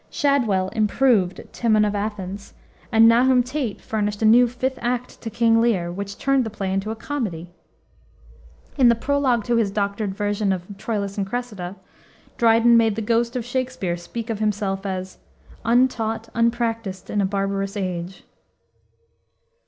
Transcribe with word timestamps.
Shadwell 0.09 0.69
"improved" 0.69 1.41
Timon 1.53 1.85
of 1.85 1.93
Athens, 1.93 2.55
and 2.91 3.07
Nahum 3.07 3.43
Tate 3.43 3.79
furnished 3.79 4.23
a 4.23 4.25
new 4.25 4.47
fifth 4.47 4.79
act 4.81 5.21
to 5.21 5.29
King 5.29 5.61
Lear, 5.61 5.91
which 5.91 6.17
turned 6.17 6.43
the 6.43 6.49
play 6.49 6.73
into 6.73 6.89
a 6.89 6.95
comedy! 6.95 7.51
In 8.79 8.89
the 8.89 8.95
prologue 8.95 9.43
to 9.43 9.57
his 9.57 9.69
doctored 9.69 10.15
version 10.15 10.51
of 10.51 10.63
Troilus 10.75 11.19
and 11.19 11.27
Cressida, 11.27 11.75
Dryden 12.35 12.77
made 12.77 12.95
the 12.95 13.03
ghost 13.03 13.35
of 13.35 13.45
Shakspere 13.45 13.95
speak 13.95 14.31
of 14.31 14.39
himself 14.39 14.87
as 14.87 15.19
"Untaught, 15.63 16.29
unpracticed 16.33 17.11
in 17.11 17.21
a 17.21 17.25
barbarous 17.27 17.77
age." 17.77 18.23